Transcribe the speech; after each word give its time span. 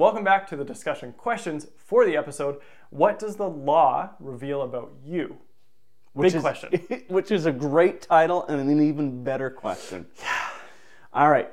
Welcome 0.00 0.24
back 0.24 0.46
to 0.46 0.56
the 0.56 0.64
discussion 0.64 1.12
questions 1.12 1.66
for 1.76 2.06
the 2.06 2.16
episode. 2.16 2.58
What 2.88 3.18
does 3.18 3.36
the 3.36 3.50
law 3.50 4.08
reveal 4.18 4.62
about 4.62 4.92
you? 5.04 5.36
Which 6.14 6.32
Big 6.32 6.36
is, 6.36 6.40
question. 6.40 7.02
Which 7.08 7.30
is 7.30 7.44
a 7.44 7.52
great 7.52 8.00
title 8.00 8.46
and 8.46 8.58
an 8.58 8.80
even 8.80 9.22
better 9.22 9.50
question. 9.50 10.06
Yeah. 10.18 10.48
All 11.12 11.28
right. 11.28 11.50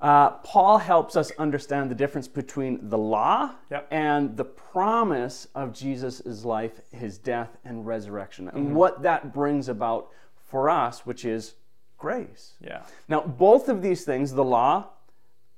Uh, 0.00 0.30
Paul 0.30 0.78
helps 0.78 1.14
us 1.14 1.30
understand 1.32 1.90
the 1.90 1.94
difference 1.94 2.26
between 2.26 2.88
the 2.88 2.96
law 2.96 3.50
Yep. 3.70 3.88
and 3.90 4.34
the 4.34 4.46
promise 4.46 5.48
of 5.54 5.74
Jesus' 5.74 6.42
life, 6.42 6.80
his 6.92 7.18
death, 7.18 7.58
and 7.66 7.86
resurrection, 7.86 8.48
and 8.48 8.74
what 8.74 9.02
that 9.02 9.34
brings 9.34 9.68
about 9.68 10.08
for 10.46 10.70
us, 10.70 11.04
which 11.04 11.26
is 11.26 11.52
grace. 11.98 12.54
Yeah. 12.62 12.80
Now, 13.08 13.20
both 13.20 13.68
of 13.68 13.82
these 13.82 14.06
things, 14.06 14.32
the 14.32 14.42
law 14.42 14.86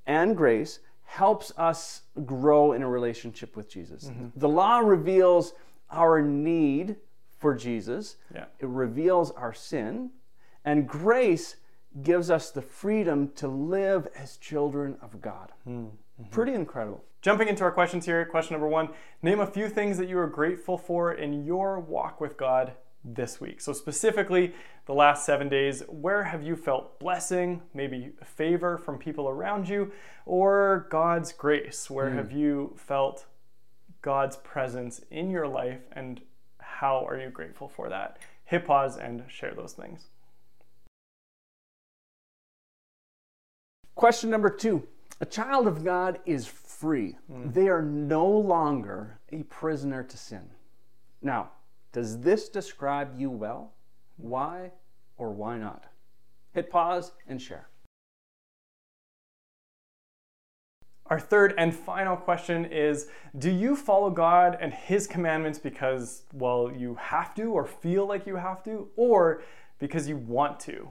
and 0.09 0.37
grace, 0.37 0.81
helps 1.13 1.53
us 1.59 2.05
grow 2.25 2.73
in 2.73 2.83
a 2.83 2.89
relationship 2.89 3.55
with 3.55 3.69
Jesus. 3.69 4.05
Mm-hmm. 4.05 4.29
The 4.35 4.49
law 4.49 4.79
reveals 4.79 5.53
our 5.91 6.23
need 6.23 6.96
for 7.39 7.55
Jesus. 7.55 8.17
Yeah. 8.35 8.46
It 8.61 8.67
reveals 8.67 9.31
our 9.33 9.53
sin, 9.53 10.09
and 10.64 10.89
grace 10.89 11.57
gives 12.03 12.31
us 12.31 12.50
the 12.50 12.63
freedom 12.63 13.31
to 13.35 13.46
live 13.46 14.09
as 14.17 14.39
children 14.39 14.96
of 15.03 15.21
God. 15.21 15.53
Hmm. 15.64 15.85
Mm-hmm. 15.85 16.31
Pretty 16.31 16.55
incredible. 16.55 17.05
Jumping 17.21 17.49
into 17.49 17.63
our 17.63 17.72
questions 17.72 18.07
here, 18.07 18.25
question 18.25 18.55
number 18.55 18.69
one 18.69 18.89
Name 19.21 19.41
a 19.41 19.47
few 19.47 19.69
things 19.69 19.99
that 19.99 20.08
you 20.08 20.19
are 20.19 20.27
grateful 20.27 20.79
for 20.79 21.13
in 21.13 21.44
your 21.44 21.79
walk 21.79 22.22
with 22.22 22.39
God 22.39 22.72
this 23.05 23.41
week. 23.41 23.61
So, 23.61 23.73
specifically, 23.73 24.55
the 24.87 24.95
last 24.95 25.25
seven 25.25 25.49
days, 25.49 25.83
where 25.89 26.25
have 26.25 26.43
you 26.43 26.57
felt 26.57 26.99
blessing, 26.99 27.63
maybe 27.75 28.13
favor 28.25 28.79
from 28.79 28.99
people 28.99 29.29
around 29.29 29.69
you, 29.69 29.93
or 30.27 30.87
God's 30.91 31.33
grace? 31.33 31.91
Where 31.91 32.11
hmm. 32.11 32.17
have 32.17 32.33
you 32.33 32.75
felt 32.77 33.27
God's 34.03 34.37
presence 34.37 35.01
in 35.11 35.31
your 35.31 35.47
life, 35.47 35.81
and 35.92 36.20
how 36.59 37.05
are 37.06 37.19
you 37.19 37.31
grateful 37.31 37.69
for 37.69 37.89
that? 37.89 38.19
Hit 38.44 38.67
pause 38.67 38.97
and 38.97 39.22
share 39.28 39.55
those 39.55 39.72
things. 39.72 40.09
Question 43.94 44.31
number 44.31 44.50
two 44.50 44.87
A 45.20 45.27
child 45.27 45.66
of 45.66 45.84
God 45.84 46.20
is 46.27 46.47
free, 46.47 47.16
hmm. 47.31 47.50
they 47.50 47.69
are 47.69 47.83
no 47.83 48.27
longer 48.27 49.19
a 49.31 49.42
prisoner 49.44 50.03
to 50.03 50.16
sin. 50.16 50.50
Now, 51.20 51.50
does 51.92 52.20
this 52.20 52.48
describe 52.48 53.18
you 53.18 53.30
well? 53.30 53.72
Why 54.16 54.72
or 55.16 55.30
why 55.30 55.58
not? 55.58 55.84
Hit 56.52 56.70
pause 56.70 57.12
and 57.28 57.40
share. 57.40 57.68
Our 61.06 61.20
third 61.20 61.54
and 61.58 61.74
final 61.74 62.16
question 62.16 62.64
is 62.64 63.08
Do 63.36 63.50
you 63.50 63.76
follow 63.76 64.10
God 64.10 64.56
and 64.60 64.72
His 64.72 65.06
commandments 65.06 65.58
because, 65.58 66.22
well, 66.32 66.72
you 66.74 66.94
have 66.94 67.34
to 67.34 67.52
or 67.52 67.66
feel 67.66 68.06
like 68.06 68.26
you 68.26 68.36
have 68.36 68.62
to, 68.64 68.88
or 68.96 69.42
because 69.78 70.08
you 70.08 70.16
want 70.16 70.58
to? 70.60 70.90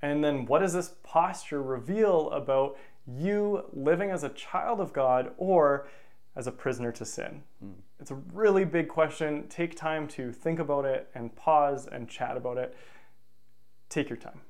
And 0.00 0.24
then 0.24 0.46
what 0.46 0.60
does 0.60 0.72
this 0.72 0.94
posture 1.04 1.62
reveal 1.62 2.30
about 2.30 2.76
you 3.06 3.64
living 3.72 4.10
as 4.10 4.24
a 4.24 4.30
child 4.30 4.80
of 4.80 4.92
God 4.92 5.32
or 5.36 5.86
as 6.34 6.46
a 6.46 6.52
prisoner 6.52 6.92
to 6.92 7.04
sin? 7.04 7.42
Hmm. 7.60 7.72
It's 8.00 8.10
a 8.10 8.16
really 8.32 8.64
big 8.64 8.88
question. 8.88 9.46
Take 9.48 9.76
time 9.76 10.08
to 10.08 10.32
think 10.32 10.58
about 10.58 10.84
it 10.84 11.08
and 11.14 11.34
pause 11.36 11.86
and 11.86 12.08
chat 12.08 12.36
about 12.36 12.58
it. 12.58 12.76
Take 13.88 14.08
your 14.08 14.16
time. 14.16 14.40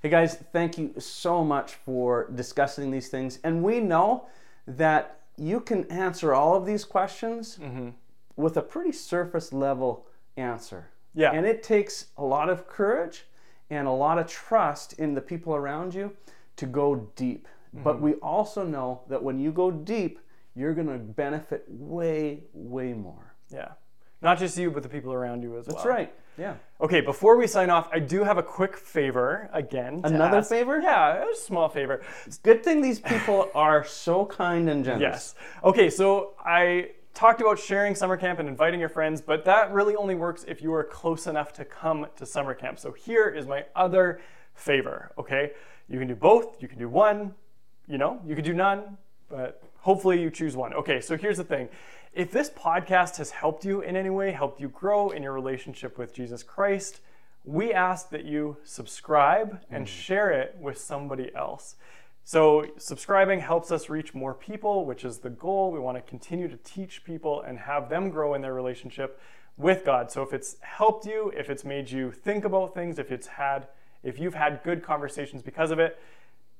Hey 0.00 0.10
guys, 0.10 0.36
thank 0.52 0.78
you 0.78 0.94
so 0.98 1.42
much 1.42 1.74
for 1.74 2.30
discussing 2.34 2.90
these 2.90 3.08
things. 3.08 3.40
And 3.42 3.62
we 3.62 3.80
know 3.80 4.26
that 4.66 5.20
you 5.36 5.60
can 5.60 5.84
answer 5.90 6.32
all 6.32 6.54
of 6.54 6.64
these 6.64 6.84
questions 6.84 7.58
mm-hmm. 7.60 7.88
with 8.36 8.56
a 8.56 8.62
pretty 8.62 8.92
surface 8.92 9.52
level 9.52 10.06
answer. 10.36 10.88
Yeah. 11.14 11.32
And 11.32 11.46
it 11.46 11.62
takes 11.62 12.06
a 12.16 12.24
lot 12.24 12.48
of 12.48 12.68
courage 12.68 13.24
and 13.70 13.88
a 13.88 13.92
lot 13.92 14.18
of 14.18 14.26
trust 14.28 14.92
in 14.94 15.14
the 15.14 15.20
people 15.20 15.54
around 15.54 15.94
you 15.94 16.16
to 16.56 16.66
go 16.66 17.10
deep. 17.16 17.48
But 17.82 17.96
mm-hmm. 17.96 18.04
we 18.04 18.14
also 18.14 18.64
know 18.64 19.02
that 19.08 19.22
when 19.22 19.38
you 19.38 19.52
go 19.52 19.70
deep, 19.70 20.18
you're 20.54 20.74
going 20.74 20.86
to 20.86 20.98
benefit 20.98 21.64
way, 21.68 22.44
way 22.52 22.92
more. 22.92 23.34
Yeah. 23.50 23.72
Not 24.22 24.38
just 24.38 24.56
you, 24.56 24.70
but 24.70 24.82
the 24.82 24.88
people 24.88 25.12
around 25.12 25.42
you 25.42 25.58
as 25.58 25.66
well. 25.66 25.76
That's 25.76 25.86
right. 25.86 26.14
Yeah. 26.38 26.54
Okay, 26.80 27.00
before 27.00 27.36
we 27.36 27.46
sign 27.46 27.70
off, 27.70 27.88
I 27.92 27.98
do 27.98 28.24
have 28.24 28.38
a 28.38 28.42
quick 28.42 28.76
favor 28.76 29.48
again. 29.52 30.02
Another 30.04 30.38
ask. 30.38 30.50
favor? 30.50 30.80
Yeah, 30.80 31.24
a 31.30 31.34
small 31.34 31.68
favor. 31.68 32.02
It's 32.26 32.38
good 32.38 32.62
thing 32.62 32.82
these 32.82 33.00
people 33.00 33.50
are 33.54 33.84
so 33.84 34.26
kind 34.26 34.68
and 34.68 34.84
generous. 34.84 35.34
Yes. 35.38 35.62
Okay, 35.64 35.88
so 35.88 36.34
I 36.44 36.90
talked 37.14 37.40
about 37.40 37.58
sharing 37.58 37.94
summer 37.94 38.16
camp 38.16 38.38
and 38.38 38.48
inviting 38.48 38.78
your 38.78 38.90
friends, 38.90 39.22
but 39.22 39.44
that 39.46 39.72
really 39.72 39.96
only 39.96 40.14
works 40.14 40.44
if 40.46 40.60
you 40.60 40.72
are 40.74 40.84
close 40.84 41.26
enough 41.26 41.52
to 41.54 41.64
come 41.64 42.06
to 42.16 42.26
summer 42.26 42.52
camp. 42.52 42.78
So 42.78 42.92
here 42.92 43.28
is 43.28 43.46
my 43.46 43.64
other 43.74 44.20
favor, 44.54 45.12
okay? 45.16 45.52
You 45.88 45.98
can 45.98 46.08
do 46.08 46.16
both, 46.16 46.60
you 46.60 46.68
can 46.68 46.78
do 46.78 46.88
one, 46.88 47.34
you 47.88 47.98
know, 47.98 48.20
you 48.26 48.34
could 48.34 48.44
do 48.44 48.52
none, 48.52 48.98
but 49.28 49.62
hopefully 49.78 50.20
you 50.20 50.30
choose 50.30 50.56
one. 50.56 50.74
Okay, 50.74 51.00
so 51.00 51.16
here's 51.16 51.36
the 51.36 51.44
thing. 51.44 51.68
If 52.12 52.30
this 52.30 52.48
podcast 52.50 53.16
has 53.18 53.30
helped 53.30 53.64
you 53.64 53.82
in 53.82 53.96
any 53.96 54.10
way, 54.10 54.32
helped 54.32 54.60
you 54.60 54.68
grow 54.68 55.10
in 55.10 55.22
your 55.22 55.32
relationship 55.32 55.98
with 55.98 56.14
Jesus 56.14 56.42
Christ, 56.42 57.00
we 57.44 57.72
ask 57.72 58.10
that 58.10 58.24
you 58.24 58.56
subscribe 58.64 59.60
and 59.70 59.86
mm. 59.86 59.88
share 59.88 60.30
it 60.30 60.56
with 60.60 60.78
somebody 60.78 61.34
else. 61.34 61.76
So, 62.24 62.66
subscribing 62.76 63.38
helps 63.38 63.70
us 63.70 63.88
reach 63.88 64.12
more 64.12 64.34
people, 64.34 64.84
which 64.84 65.04
is 65.04 65.18
the 65.18 65.30
goal. 65.30 65.70
We 65.70 65.78
want 65.78 65.96
to 65.96 66.02
continue 66.02 66.48
to 66.48 66.56
teach 66.56 67.04
people 67.04 67.42
and 67.42 67.56
have 67.56 67.88
them 67.88 68.10
grow 68.10 68.34
in 68.34 68.42
their 68.42 68.54
relationship 68.54 69.20
with 69.56 69.84
God. 69.84 70.10
So, 70.10 70.22
if 70.22 70.32
it's 70.32 70.56
helped 70.60 71.06
you, 71.06 71.32
if 71.36 71.48
it's 71.48 71.64
made 71.64 71.88
you 71.88 72.10
think 72.10 72.44
about 72.44 72.74
things, 72.74 72.98
if 72.98 73.12
it's 73.12 73.28
had 73.28 73.68
if 74.02 74.20
you've 74.20 74.34
had 74.34 74.60
good 74.62 74.82
conversations 74.82 75.42
because 75.42 75.70
of 75.70 75.78
it, 75.78 75.98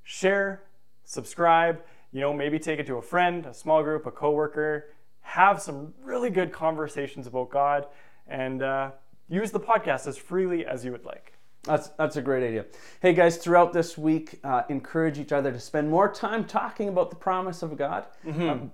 share, 0.03 0.62
subscribe, 1.06 1.82
you 2.12 2.20
know, 2.20 2.34
maybe 2.34 2.58
take 2.58 2.78
it 2.78 2.86
to 2.86 2.96
a 2.96 3.02
friend, 3.02 3.46
a 3.46 3.54
small 3.54 3.82
group, 3.82 4.04
a 4.04 4.10
coworker, 4.10 4.90
have 5.20 5.62
some 5.62 5.94
really 6.02 6.30
good 6.30 6.52
conversations 6.52 7.26
about 7.26 7.50
God 7.50 7.86
and 8.26 8.62
uh, 8.62 8.90
use 9.28 9.50
the 9.50 9.60
podcast 9.60 10.06
as 10.06 10.18
freely 10.18 10.66
as 10.66 10.84
you 10.84 10.92
would 10.92 11.04
like. 11.04 11.32
That's 11.62 11.88
that's 11.98 12.16
a 12.16 12.22
great 12.22 12.46
idea. 12.46 12.66
Hey 13.00 13.12
guys, 13.12 13.38
throughout 13.38 13.72
this 13.72 13.98
week, 13.98 14.38
uh, 14.44 14.62
encourage 14.68 15.18
each 15.18 15.32
other 15.32 15.50
to 15.50 15.58
spend 15.58 15.90
more 15.90 16.12
time 16.12 16.44
talking 16.44 16.88
about 16.88 17.10
the 17.10 17.16
promise 17.16 17.62
of 17.62 17.76
God. 17.76 18.04
Um, 18.50 18.72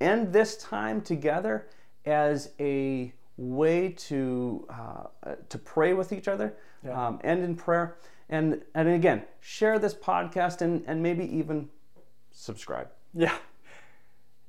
end 0.00 0.32
this 0.32 0.56
time 0.56 1.02
together 1.02 1.68
as 2.04 2.50
a 2.58 3.12
way 3.40 3.88
to 3.90 4.66
uh, 4.68 5.34
to 5.48 5.58
pray 5.58 5.94
with 5.94 6.12
each 6.12 6.28
other. 6.28 6.54
Um, 6.90 7.20
end 7.24 7.42
in 7.42 7.56
prayer, 7.56 7.96
and 8.28 8.62
and 8.74 8.88
again, 8.88 9.24
share 9.40 9.78
this 9.78 9.94
podcast 9.94 10.60
and 10.60 10.84
and 10.86 11.02
maybe 11.02 11.24
even 11.36 11.68
subscribe. 12.30 12.88
Yeah. 13.12 13.34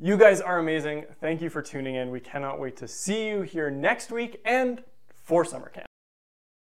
You 0.04 0.18
guys 0.18 0.42
are 0.42 0.58
amazing. 0.58 1.06
Thank 1.20 1.42
you 1.42 1.50
for 1.50 1.62
tuning 1.62 1.94
in. 1.94 2.10
We 2.10 2.20
cannot 2.20 2.60
wait 2.60 2.76
to 2.78 2.88
see 2.88 3.28
you 3.28 3.44
here 3.44 3.70
next 3.70 4.12
week 4.12 4.42
and 4.46 4.84
for 5.14 5.46
summer 5.46 5.70
camp. 5.70 5.91